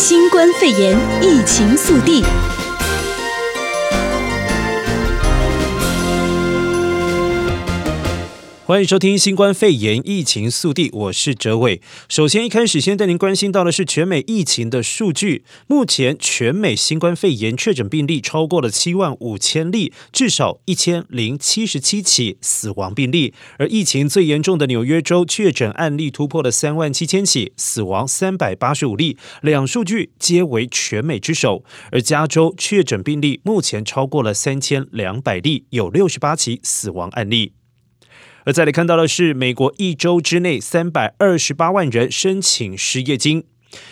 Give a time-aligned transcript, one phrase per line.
[0.00, 2.22] 新冠肺炎疫情速递。
[8.68, 11.80] 欢迎收听新冠肺炎疫情速递，我是哲伟。
[12.06, 15.42] 首先一开始先带您关心到的是全美疫情的数据。
[15.66, 23.32] 目前全美新冠肺炎确诊病例超过了七万五千例，至少一千零七十七起死亡病例。
[23.56, 31.64] 而疫情最严重的纽约州确诊案例突破了三万七千起，死亡三百八十五例，两数据皆为全美之首。
[31.90, 37.52] 而加州确诊病例目前超过了三千两百例，有六十八起死亡案例。
[38.48, 43.44] 而再来看到的是，美国一周之内三百二十八万人申请失业金。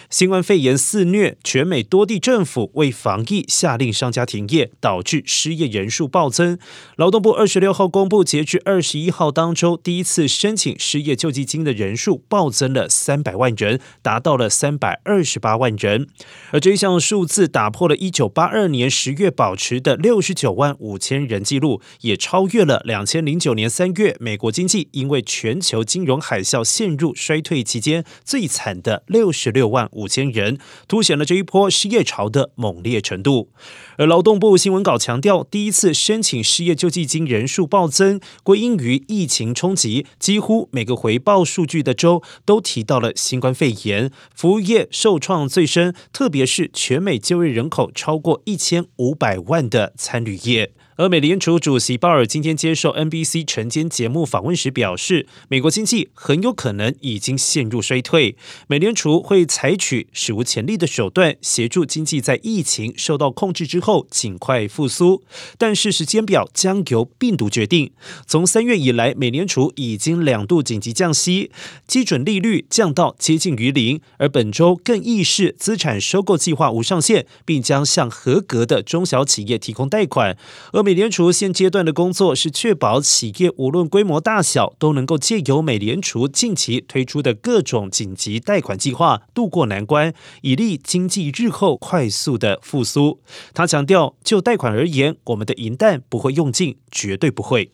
[0.09, 6.59] 新冠肺炎肆虐，全美多地政府为防疫下令商家停业，导致失业人数暴增。
[6.97, 16.07] 劳动部二十六号公布，截至二十一号当周，第一次申请失业救济金的人数暴增了三百万人，达到了三百二十八万人。
[16.53, 33.51] 而这一项数字打破了一九八二年十月保持的六十九万五千人记录，也超越了两千零九年三月美国经济因为全球金融海啸陷入衰退期间最惨的六十六万五千人，凸显了这一波失业潮的猛烈程度。
[33.99, 40.07] 而劳动部新闻稿强调，第一次申请失业救济金人数暴增，归因于疫情冲击。
[40.19, 50.76] 几乎每个回报数据的州都提到了新冠肺炎，服务业受创最深，特别是全美就业人口超过一千五百万的餐旅业。
[50.97, 58.35] 而美联储主席鲍尔今天接受 NBC 晨间节目访问时表示，美国经济很有可能已经陷入衰退，
[58.67, 65.23] 美联储会采取史无前例的手段协助经济在疫情受到控制之后尽快复苏，
[65.59, 67.93] 但是时间表将由病毒决定。
[68.27, 71.51] 从三月以来，美联储已经两度紧急降息，
[71.87, 80.39] 基准利率降到接近于零，而本周更议事资产收购计划无上限，并将向合格的中小企业提供贷款，
[80.73, 93.21] 而美联储现阶段的工作是确保企业无论规模大小都能够借由美联储近期推出的各种紧急贷款计划渡过难关，以利经济日后快速的复苏。
[93.53, 97.73] 他强调，就贷款而言，我们的银弹不会用尽，绝对不会。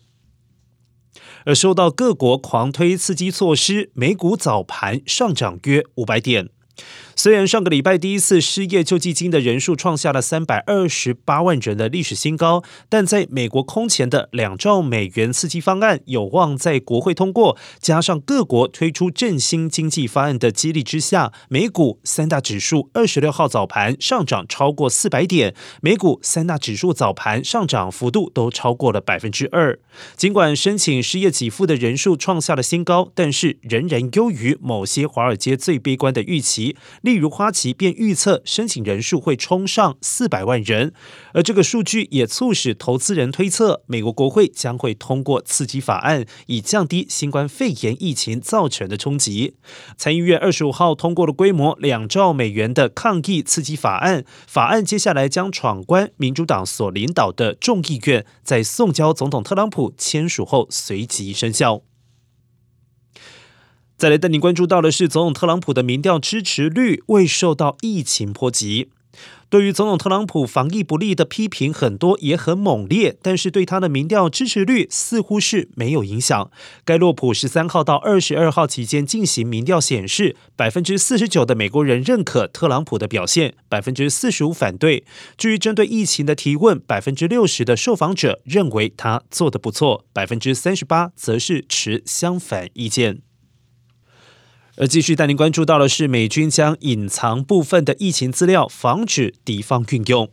[1.44, 6.48] 而受到各国狂推刺激措施，美股早盘上涨约五百点。
[7.14, 29.78] 虽然上个礼拜第一次失业救济金的人数创下了三百二十八万人的历史新高，但在美国空前的两兆美元刺激方案有望在国会通过，加上各国推出振兴经济方案的激励之下，美股三大指数二十六号早盘上涨超过四百点，美股三大指数早盘上涨幅度都超过了百分之二。
[30.16, 36.76] 尽管申请失业给付的人数创下了新高，但是仍然优于某些华尔街最悲观的预期。
[37.02, 40.92] 例如，花旗便预测申请人数会冲上四百万人，
[41.34, 49.56] 而这个数据也促使投资人推测，美国国会将会通过刺激法案，以降低新冠肺炎疫情造成的冲击。
[49.96, 61.82] 参议院二十五号通过了规模两兆美元的抗疫刺激法案，法案接下来将闯关民主党所领导的众议院，在送交总统特朗普签署后随即生效。
[64.02, 68.88] 再来带您关注到的是，总统特朗普的民调支持率未受到疫情波及。
[69.48, 76.50] 对于总统特朗普防疫不力的批评很多也很猛烈，但是对他的民调支持率似乎是没有影响。
[76.84, 85.04] 盖洛普十三号到二十二号期间进行民调显示，百分之四十九的美国人认可特朗普的表现，百分之四十五反对。
[85.36, 93.20] 至于针对疫情的提问，百分之六十的受访者认为他做得不错，百分之三十八则是持相反意见。
[94.76, 100.30] 而继续带您关注到的是，美军将隐藏部分的疫情资料，防止敌方运用。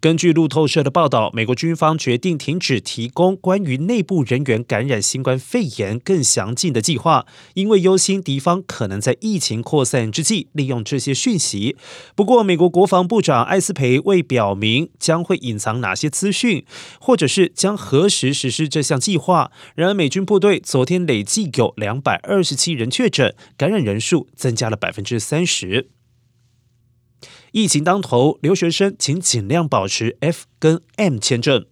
[0.00, 11.76] 根据路透社的报道，美国军方决定停止提供关于内部人员感染新冠肺炎更详尽的计划，因为忧心敌方可能在疫情扩散之际利用这些讯息。
[12.14, 16.64] 不过，美国国防部长艾斯培未表明将会隐藏哪些资讯，
[17.00, 19.50] 或者是将何时实施这项计划。
[19.74, 25.93] 然而，美军部队昨天累计有两百二十七人确诊，感染人数增加了百分之三十。
[27.54, 31.64] 疫情当头，留学生请尽量保持 F 跟 M 签证。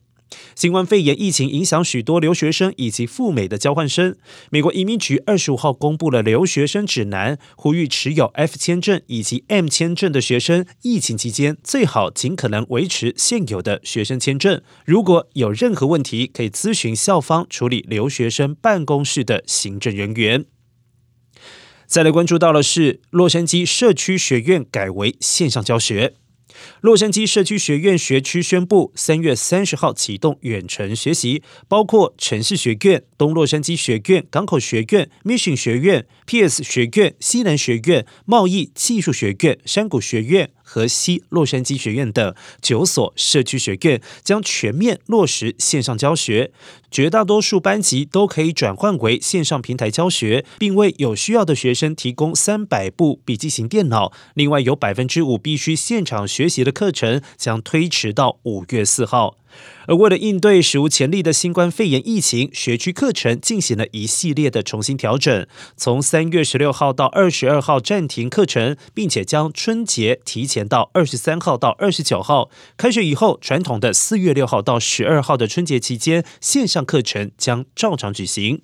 [0.55, 4.15] 新冠肺炎疫情影响许多留学生以及赴美的交换生。
[4.51, 14.63] 美国移民局二十五号公布了留学生指南，呼吁持有 F 签证以及 M 签证的学生，疫情期间最好尽可能维持现有的学生签证。
[14.87, 20.45] 如果有任何问题，可以咨询校方处理留学生办公室的行政人员。
[21.93, 26.15] 再来关注到的是，洛杉矶社区学院改为线上教学。
[26.81, 40.51] 洛杉矶社区学院学区宣布，三月三十号启动远程学习，包括城市学院、东洛杉矶学院、港口学院、Mission 学院、PS 学院、西南学院、贸易技术学院、山谷学院。
[40.73, 46.51] 河西洛杉矶学院等九所社区学院将全面落实线上教学，
[46.91, 54.15] 绝大多数班级都可以转换为线上平台教学，并为有需要的学生提供三百部笔记型电脑。
[54.33, 59.37] 另外，有百分之五必须现场学习的课程将推迟到五月四号。
[59.87, 65.47] 而为了应对史无前例的新冠肺炎疫情，学区课程进行了一系列的重新调整。
[65.77, 72.51] 从三月十六号到二十二号暂停课程，并且将春节提前到二十三号到二十九号。
[72.77, 78.63] 开学以后，传统的四月六号到十二号的春节期间，线上课程将照常举行。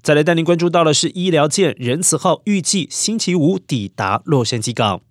[0.00, 5.07] 再来带您关注到的是医疗舰仁慈号预计星期五抵达洛杉矶港。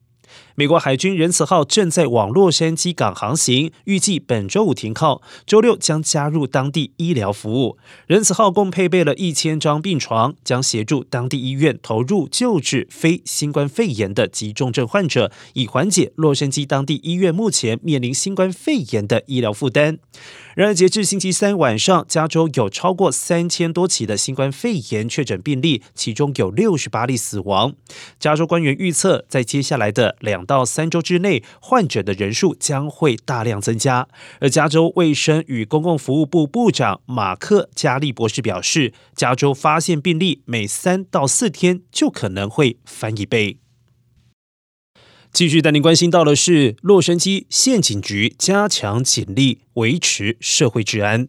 [0.59, 7.77] 美国海军仁慈号正在往洛杉矶港航行，预计本周五停靠，周六将加入当地医疗服务。
[8.07, 19.99] 仁慈号共配备了一千张病床，将协助当地医院投入救治非新冠肺炎的急重症患者，以缓解洛杉矶当地医院目前面临新冠肺炎的医疗负担。
[20.57, 27.75] 然而，截至星期三晚上，加州有超过三千多起的新冠肺炎确诊病例，其中有六十八例死亡。
[28.19, 34.07] 加州官员预测，在接下来的两到三周之内，患者的人数将会大量增加。
[34.39, 43.59] 而加州卫生与公共服务部部长马克·加利博士表示，加州发现病例每三到四天就可能会翻一倍。
[45.31, 51.27] 继续带您关心到的是，洛杉矶县警局加强警力，维持社会治安。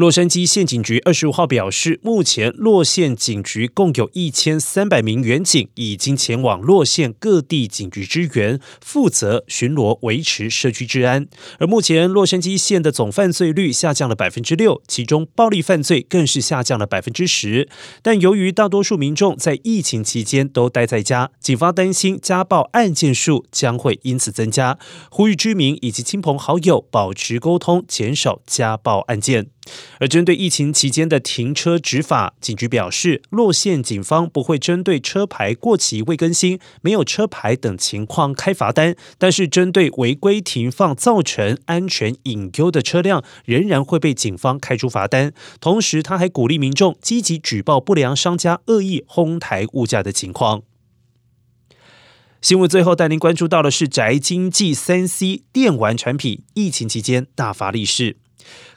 [0.00, 11.28] 洛杉矶县警局二十五号表示，目前洛县警局共有一千三百名员警已经前往洛县各地警局支援，负责巡逻维持社区治安。
[11.58, 17.68] 而目前洛杉矶县的总犯罪率下降了百分之六，其中暴力犯罪更是下降了百分之十。
[18.00, 24.78] 但由于大多数民众在疫情期间都待在家，警方担心家暴案件数将会因此增加，
[25.10, 29.48] 呼吁居民以及亲朋好友保持沟通，减少家暴案件。
[29.98, 45.32] 而针对疫情期间的停车执法，警局表示，洛县警方不会针对车牌过期未更新、没有车牌等情况开罚单，但是针对违规停放造成安全隐忧的车辆，仍然会被警方开出罚单。
[45.60, 50.62] 同时，他还鼓励民众积极举报不良商家恶意哄抬物价的情况。
[52.40, 58.16] 新闻最后带您关注到的是宅经济三 C 电玩产品疫情期间大发利市。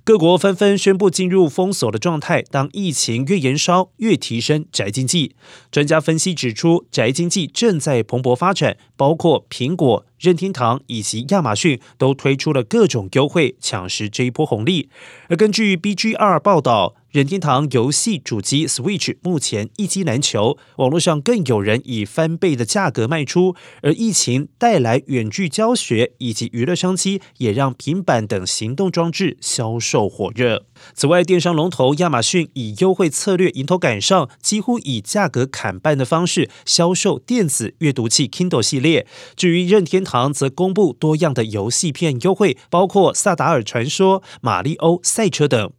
[0.06, 2.42] 各国纷纷宣布进入封锁的状态。
[2.52, 5.34] 当疫情越延烧，越提升宅经济。
[5.72, 14.90] 专家分析指出，宅经济正在蓬勃发展，包括苹果、任天堂以及亚马逊都推出了各种优惠，抢食这一波红利。
[15.30, 23.56] 而根据 BGR 报道，任天堂游戏主机 Switch 目前一机难求，网络上更有人以翻倍的价格卖出。
[23.84, 30.66] 而疫情带来远距教学以及娱乐商机，也让平板等行动装置销售火热。
[30.96, 39.06] 此外，电商龙头亚马逊以优惠策略迎头赶上，几乎以价格砍半的方式销售电子阅读器 Kindle 系列。
[39.36, 45.72] 至于任天堂，则公布多样的游戏片优惠，包括《萨达尔传说》、《马里欧赛车》等。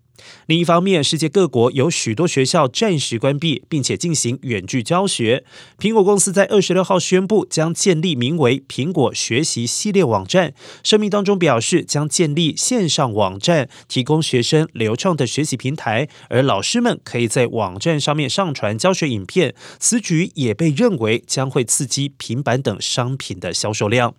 [0.46, 5.44] 另一方面，世界各国有许多学校暂时关闭，并且进行远距教学。
[5.78, 10.54] 苹果公司在二十六号宣布，将建立名为“苹果学习”系列网站。
[10.82, 19.54] 声明当中表示，将建立线上网站，提供学生流畅的学习平台，而老师们可以在网站上面上传教学影片。
[19.78, 24.14] 此举也被认为将会刺激平板等商品的销售量。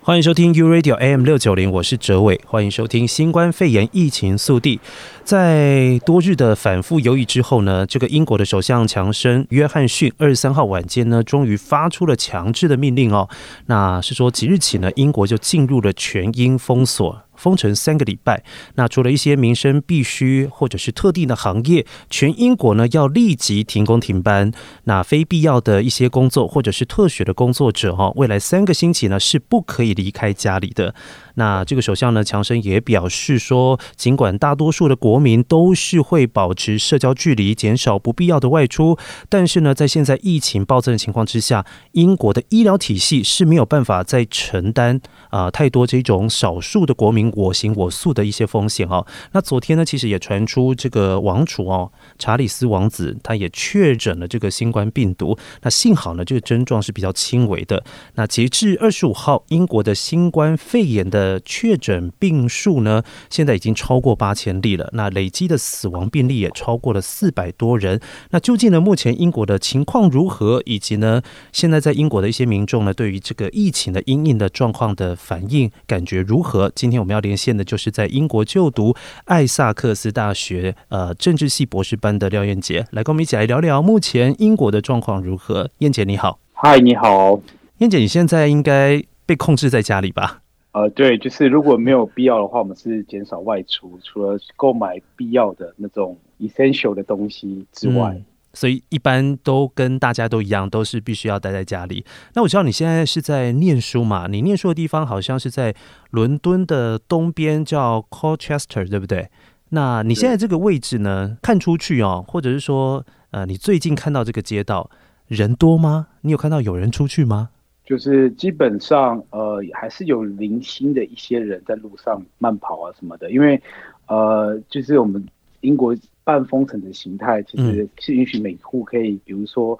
[0.00, 2.40] 欢迎收听 U Radio AM 六九零，我是哲伟。
[2.46, 4.80] 欢迎收听新冠肺炎疫情速递。
[5.22, 13.28] 在多日的反复犹豫之后呢，这个英国的首相强生约翰逊二十三号晚间呢，终于发出了强制的命令哦。
[13.66, 17.24] 那是说即日起呢，英国就进入了全英封锁。
[17.38, 18.42] 封城三个礼拜，
[18.74, 24.52] 那除了一些民生必须或者是特定的行业，全英国呢要立即停工停班。
[24.84, 30.94] 那非必要的一些工作或者是特许的工作者哈，未来三个星期呢是不可以离开家里的。
[31.34, 47.27] 那这个首相呢，强生也表示说，尽管大多数的国民都是会保持社交距离，减少不必要的外出，但是呢，在现在疫情暴增的情况之下，英国的医疗体系是没有办法再承担啊、太多这种少数的国民。
[47.34, 49.06] 我行我素的一些风险哦。
[49.32, 55.38] 那昨天呢，其实也传出这个王储哦，查理斯王子他也确诊了这个新冠病毒。
[55.62, 57.84] 那幸好呢，这个症状是比较轻微的。
[58.14, 64.88] 那截至二十五号，英国的新冠肺炎的确诊病数呢，现在已经超过八千例了。
[64.92, 68.00] 那累积的死亡病例也超过了四百多人。
[68.30, 70.62] 那究竟呢，目前英国的情况如何？
[70.66, 76.70] 以及呢，现在在英国的一些民众呢，对于这个疫情的阴影的状况的反应感觉如何？
[76.74, 78.94] 今天我们要要连线的就是在英国就读
[79.24, 85.68] 艾萨克斯大学呃政治系博士班的廖燕杰，来跟我们一起来聊聊目前英国的状况如何。
[85.78, 87.40] 燕姐你好，嗨，你好，
[87.78, 90.42] 燕姐，你现在应该被控制在家里吧？
[90.72, 98.12] 呃，对，就是如果没有必要的话，我们是减少外出，除了购买必要的那种 essential 的东西之外。
[98.14, 98.24] 嗯
[98.58, 102.04] 所以一般都跟大家都一样，都是必须要待在家里。
[102.34, 104.26] 那我知道你现在是在念书嘛？
[104.26, 105.72] 你念书的地方好像是在
[106.10, 109.30] 伦敦的东边，叫 Colchester，对不对？
[109.68, 111.38] 那你现在这个位置呢？
[111.40, 114.90] 看出去哦，或者是说，呃，你最近看到这个街道
[115.28, 116.08] 人多吗？
[116.22, 117.50] 你有看到有人出去吗？
[117.86, 123.62] 就是基本上，呃，还是有零星的一些人在路上慢跑啊什么的，因为，
[124.08, 125.24] 呃，就是我们
[125.60, 125.94] 英国。
[126.28, 129.78] 半封城的形态其实是允许每户可以，比如说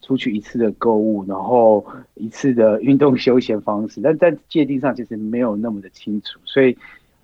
[0.00, 6.74] 出去一次的购物，然后一次的运动休闲方式，但在界定上其实没有那么的清楚，所以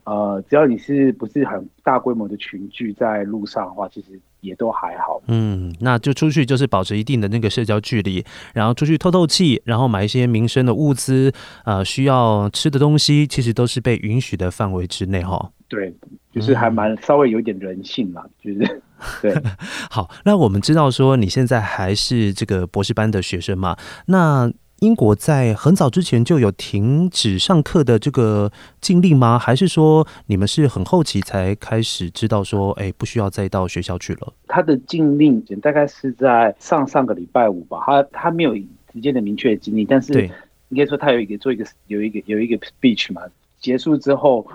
[0.05, 5.21] 呃，只要你是不是很大规模的群聚在路上的话，其实也都还好。
[5.27, 8.25] 嗯，那就出去就是保持一定的那个社交距离，
[8.55, 11.33] 然后出去透透气，然后买一些民生的物资，
[11.65, 15.51] 呃，需要吃的东西，其实都是被允许的范围之内哈。
[15.69, 15.95] 对。
[16.33, 18.83] 就是还蛮稍微有点人性嘛，就是
[19.23, 19.35] 对。
[19.91, 23.75] 好，那我们知道说你现在还是这个博士班的学生嘛？
[24.09, 29.39] 那英国在很早之前就有停止上课的这个禁令吗？
[29.39, 34.33] 还是说你们是很后期才开始知道说，哎，不需要再到学校去了？
[34.47, 38.55] 他的禁令大概是在上上个礼拜五吧，他他没有
[38.93, 40.31] 直接的明确的禁令，但是
[40.69, 43.23] 应该说他有一个做一个有一个有一个 speech 嘛，
[43.61, 44.47] 结束之后。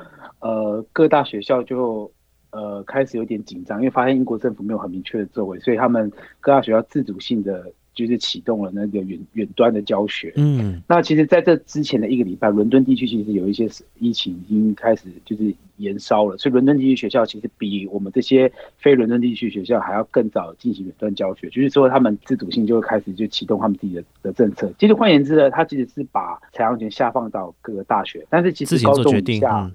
[0.43, 2.11] 呃，各大学校就
[2.49, 7.71] 呃开始有点紧张，因为发现英国政府没有很明确的作为，所以他们各大学校自主性的
[8.07, 10.33] 就是启动了那个远远端的教学。
[10.35, 24.71] 嗯，那其实在这之前的一个礼拜，伦敦地区其实有一些疫情已经开始就是延烧了，所以伦敦地区学校其实比我们这些非伦敦地区学校还要更早进行远端教学，就是说他们自主性就会开始就启动他们自己的的政策。
[24.79, 29.71] 其实换言之呢，他其实是把采样权下放到各个大学，但是其实高中以下。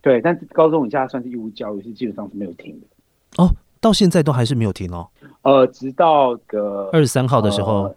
[0.00, 3.42] 对，但是高中以下算是义务教育，是基本上是没有停的。
[3.42, 3.50] 哦，
[3.80, 5.08] 到现在都还是没有停哦。
[5.44, 7.96] 呃，直到个二十三号的时候，呃，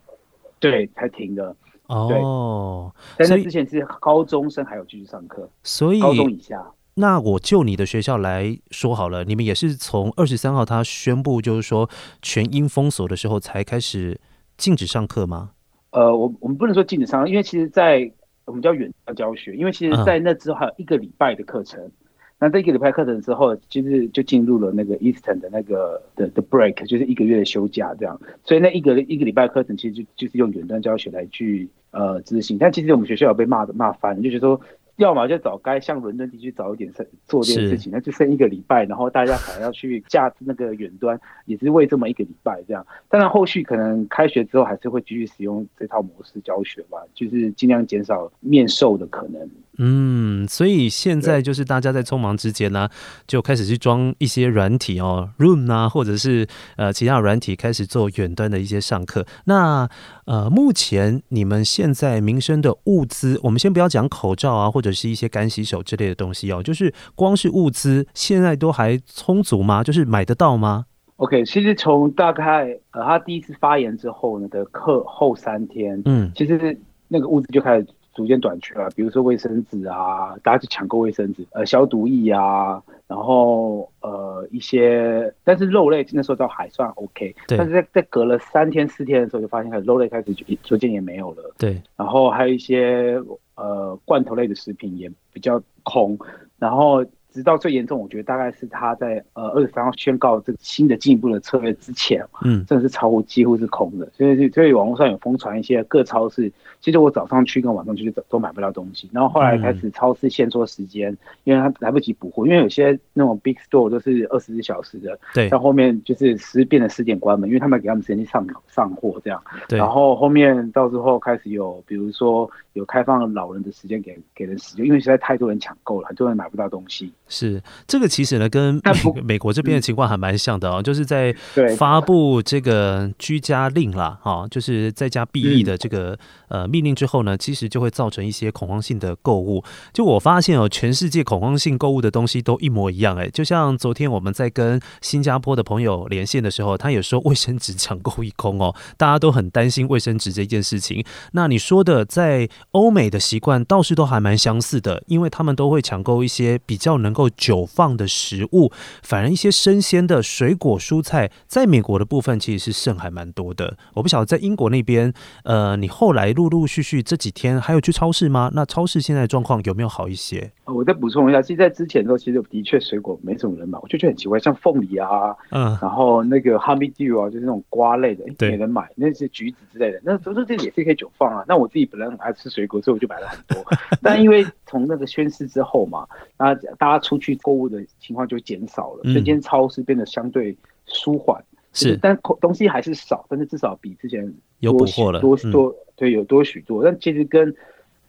[0.60, 1.56] 对，才停的。
[1.88, 6.62] 哦，但是之前是高中生还有继续上课，所以高中以下。
[6.96, 11.90] 那我就你的学校来说好了，你们也是从二十三号他宣布就是说
[12.22, 14.20] 全英封锁的时候才开始
[14.58, 15.52] 禁止上课吗？
[15.92, 18.12] 呃，我我们不能说禁止上课，因为其实，在
[18.44, 21.80] 我们叫远端教学，因为其实，在那之后还有一个礼拜的课程。
[21.82, 21.92] 嗯、
[22.40, 28.20] 那这一个礼拜课程之后，其实就进入了那个 Eastern 的那个的的 break，就是一个月的休假这样。
[28.44, 32.58] 所以那一个一个礼拜课程，其实就就是用远端教学来去呃执行。
[32.58, 34.60] 但其实我们学校有被骂的骂翻，就是说。
[34.98, 42.84] 要么就早该像伦敦地区早一点做做这件事情，那就剩一个礼拜，然后大家还要去架那个远端，也是为这么一个礼拜这样。
[43.08, 49.48] 当然后续可能开学之后还是会继续使用这套模式教学吧，就是尽量减少面授的可能。
[49.80, 52.92] 嗯，所以现在就是大家在匆忙之间呢、啊，
[53.28, 59.26] 就开始去装一些软体哦，Room 啊，或者是呃其他软体开始做远端的一些上课。
[59.46, 59.88] 那
[60.26, 69.84] 呃，目前你们现在民生的物资，我们先不要讲口罩啊，或者是一些干洗手之类的东西哦，就是光是物资现在都还充足吗？
[69.84, 70.86] 就是买得到吗
[71.18, 77.88] ？OK，其实从大概呃他第一次发言之后呢的课后三天，嗯，其实那个物资就开始。
[78.18, 90.34] 逐渐短缺了，比如说卫生纸啊，大家去抢购卫生纸，呃，消毒液啊，然后呃一些，但是肉类那时候倒还算 OK，但是在在隔了三天四天的时候，就发现肉类开始
[90.64, 93.22] 逐渐也没有了，对，然后还有一些
[93.54, 96.18] 呃罐头类的食品也比较空，
[96.58, 97.06] 然后。
[97.38, 106.52] 直到最严重，我觉得大概是他在呃二十三号宣告这个新的进一步的策略之前，嗯，真的是超乎几乎是空的，所以所以网络上有疯传一些各超市，
[106.82, 119.40] 其实我早上去跟晚上去都都买不到东西，然后后来开始超市限缩时间，嗯、因为他来不及补货，因为有些那种 big store 都是二十四小时的，对，到后面就是十变成十点关门，因为他们给他们时间去上上货这样，
[119.70, 127.12] 对，然后后面到时候开始有比如说有开放老人的时间给给人使用，因为实在太多人抢购了，很多人买不到东西。
[127.28, 131.36] 是这个其实呢，跟美美国这边的情况还蛮像的哦，就是在
[131.76, 136.18] 发布这个居家令啦，哈，就是在家避疫的这个
[136.50, 139.64] 呃命令之后呢，其实就会造成一些恐慌性的购物。
[139.92, 151.04] 就我发现哦，全世界恐慌性购物的东西都一模一样哎，就像昨天我们在跟新加坡的朋友连线的时候，他也说卫生纸抢购一空哦，大家都很担心卫生纸这件事情。
[151.32, 163.76] 那你说的在欧美的习惯倒是都还蛮相似的，因为他们都会抢购一些比较能够久放的食物，反而一些生鲜的水果蔬菜，在美国的部分其实是剩还蛮多的。
[163.96, 165.12] 我不晓得在英国那边，
[165.44, 168.52] 呃，你后来陆陆续续这几天还有去超市吗？
[168.54, 170.52] 那超市现在状况有没有好一些？
[170.66, 181.44] 我再补充一下，其实，在之前的时候，其实的确水果没什么人买，我就觉得很奇怪，像凤梨啊，嗯，然后那个 honeydew 啊，就是那种瓜类的，没人买，那些橘子之类的，那都是这也是可以久放啊。
[181.48, 183.66] 那我自己本来很爱吃水果，所以我就买了很多。
[184.04, 186.08] 但因为从那个宣誓之后嘛，
[186.38, 187.38] 那大家出去。
[187.44, 197.56] 购物的情况就减少了，这间超市变得相对舒缓，是，但东西还是少，但是至少比之前多有补货了，多多对有多许多，但其实跟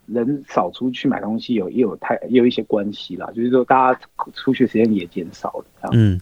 [0.07, 4.01] 人少出去买东西有也有太也有一些关系啦，就是说大家
[4.33, 6.19] 出去时间也减少了，嗯。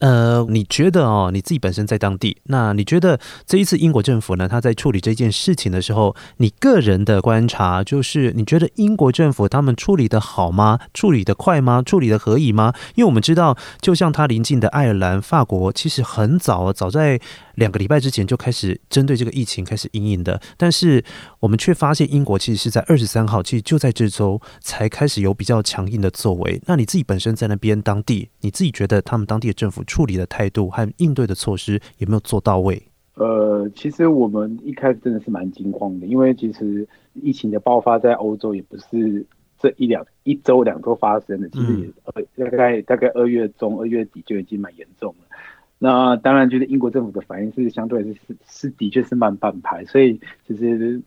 [0.00, 10.78] 呃，你觉得哦，你自己本身在当地，那你觉得这一次英国政府呢，他在处理这件事情的时候，你个人的观察就是，你觉得英国政府他们处理得好吗？
[10.94, 11.82] 处理得快吗？
[11.82, 12.72] 处理得合宜吗？
[12.94, 17.20] 因为我们知道，就像他邻近的爱尔兰、法国，其实很早，早在
[17.56, 21.04] 两个礼拜之前就开始针对这个疫情开始因应的，但是
[21.40, 26.58] 我们却发现英国其实是在二十三号，其实就在这周才开始有比较强硬的作为。
[26.64, 29.84] 那你自己本身在那边当地，你自己觉得他们当地的政府？
[29.90, 32.80] 处理的态度和应对的措施有没有做到位？
[33.14, 39.26] 呃，其实我们一开始真的是蛮惊慌的，因为其实疫情的爆发在欧洲也不是
[39.58, 41.92] 这一两一周两周发生的，其实
[42.36, 45.36] 也大概大概二月中二月底就已经蛮严重了。
[45.78, 51.02] 那当然，就是英国政府的反应是相对是是是的确是慢半拍，所以其实。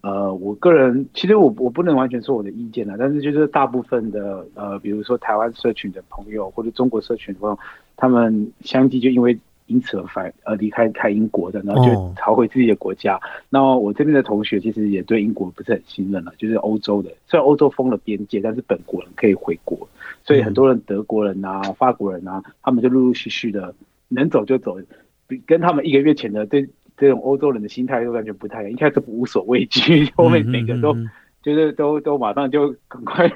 [0.00, 7.58] 呃，我个人其实我我不能完全说我的意见了，但是就是大部分的呃，比如说台湾社群的朋友或者中国社群的朋友，
[7.98, 13.16] 他们相继就因为因此而反而离开开英国的，然后就逃回自己的国家。
[13.16, 19.86] 哦、那我这边的同学其实也对英国不是很信任了，就是欧洲的，虽然欧洲封了边界，但是本国人可以回国，
[20.24, 23.74] 所以很多人德国人啊、法国人啊，他们就陆陆续续的
[24.08, 24.78] 能走就走，
[25.26, 26.66] 比跟他们一个月前的对。
[27.00, 30.92] 这种欧洲人的心态都完全不太一样，一开始无所畏惧，后面每个都
[31.44, 33.30] 就是都都马上就赶快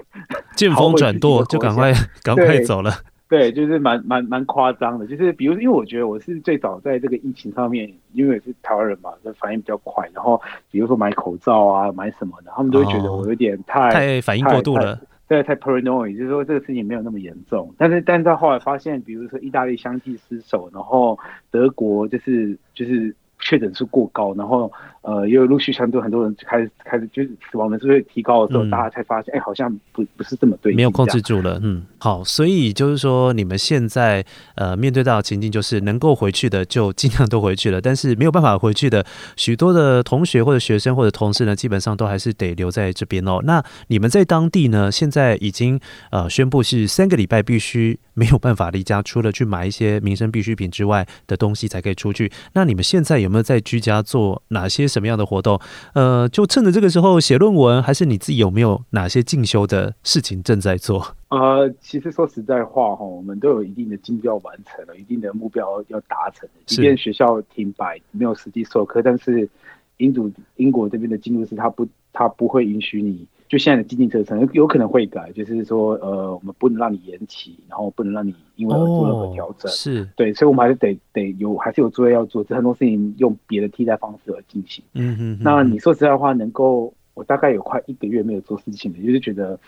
[0.57, 1.93] 见风转舵，就赶快
[2.25, 2.91] 赶快走了。
[3.33, 5.07] 对，就是蛮蛮蛮夸张的。
[5.07, 10.07] 就是比如，因为我觉得我是最早在这个疫情上面，因为是台湾人嘛，就反应比较快。
[10.13, 10.39] 然后
[10.71, 17.75] 比如说买口罩啊，买什么的，他们都会觉得我有点太、哦、太反应过度了，对，太 paranoid，就是说这个事情没有那么严重。
[17.79, 21.19] 但是，但是到后来发现，比如说意大利相继失守，然后
[21.51, 23.17] 德国就是就是。
[23.43, 31.59] 确诊数过高，然后呃，又陆续相对很多人开始开始就是死亡人数会提高的时候，嗯、大家才发现，哎，好像不不是这么对，没有控制住了。
[31.61, 34.25] 嗯，好，所以就是说，你们现在
[34.55, 39.05] 呃面对到的情境，就是能够回去的就尽量都回去了，但是没有办法回去的
[39.37, 43.41] 许多的同学或者学生或者同事呢，基本上都还是得留在这边哦。
[43.43, 45.81] 那你们在当地呢，现在已经
[46.13, 52.31] 呃宣布是三个礼拜必须没有办法离家，除了去买一些民生必需品之外的东西才可以出去。
[52.53, 53.32] 那你们现在有？
[53.33, 55.59] 有没有在居家做哪些什么样的活动？
[55.95, 61.17] 呃，就趁着这个时候写论文，还是你自己有没有哪些进修的事情正在做？
[61.31, 66.47] 呃，其实说实在话哈，我们都有一定的进度要完成了，一定的目标要达成。
[66.67, 69.49] 即便学校停摆，没有实际授课，但是
[69.97, 73.27] 英主英国这边的进度是，他不，他不会允许你。
[73.53, 84.83] 就现在的基金车程有可能会改，就是说，呃，我们不能让你延期，然后不能让你因为而做任何调整，哦、是对，所以我们还是得得有，还是有作业要做，这很多事情用别的替代方式而进行。
[84.95, 89.61] 嗯哼，哼，那你说实在话，能够我大概有快一个月没有做事情了，就是觉得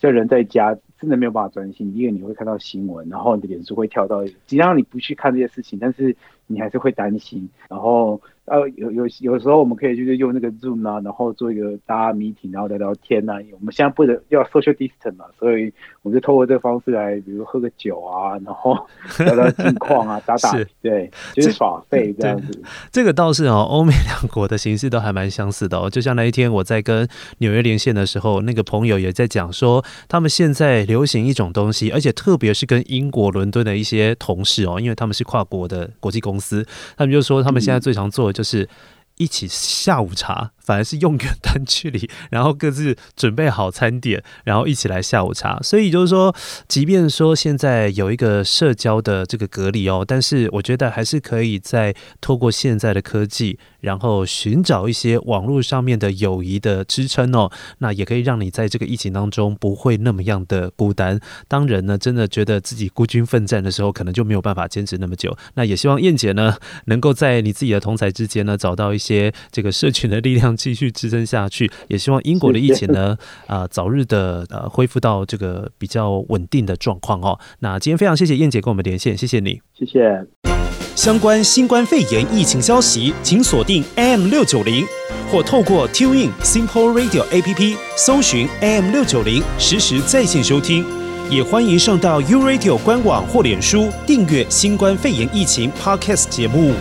[0.00, 6.16] 这人在家真的没有办法专心，因为你会看到新闻，然后你的脸书会跳到，尽量让你不去看这些事情，但是
[6.48, 8.20] 你还是会担心，然后。
[8.48, 13.38] 呃，有有有时候我们可以就是用那个 Zoom 啊，然后做一个大家 meeting，然后聊聊天呐、啊。
[13.52, 18.76] 我们现在不能要 social distance 嘛，所以我们就透过这个方式来，比如喝个酒啊，然后
[19.24, 22.62] 聊聊近况啊，打打对，就是耍废这样子。
[22.90, 25.88] 这个倒是哦，欧美两国的形式都还蛮相似的哦。
[25.90, 27.08] 就像那一天我在跟
[27.38, 38.68] 纽约连线的时候，那个朋友也在讲说，他们现在流行一种东西，而且特别是跟英国伦敦的一些同事哦，因为他们是跨国的国际公司，他们就说他们现在最常做的就是
[39.16, 40.52] 一起下午茶。
[40.68, 45.58] 反而是用远端距离， 然后各自准备好餐点，然后一起来下午茶。
[45.62, 46.34] 所以就是说，
[46.68, 57.50] 即便说现在有一个社交的这个隔离哦，但是我觉得还是可以再透过现在的科技，然后寻找一些网络上面的友谊的支撑哦。
[57.78, 61.18] 那也可以让你在这个疫情当中不会那么样的孤单。
[61.48, 65.34] 当人呢真的觉得自己孤军奋战的时候，可能就没有办法坚持那么久。
[65.54, 70.57] 那也希望燕姐呢，能够在你自己的同侪之间呢，找到一些这个社群的力量。
[70.58, 73.16] 继续支撑下去，也希望英国的疫情呢，
[73.46, 77.38] 啊、呃，早日的呃恢复到这个比较稳定的状况哦。
[77.60, 80.26] 那今天非常谢谢燕姐跟我们连线，谢谢你，谢谢。
[80.96, 84.84] 相关新冠肺炎疫情消息，请锁定 AM 六九零
[85.30, 90.84] 或透过 TuneIn Simple Radio APP 搜寻 AM 六九零，实时在线收听。
[91.30, 96.72] 也欢迎上到 U Radio 官网或脸书订阅新冠肺炎疫情 Podcast 节目。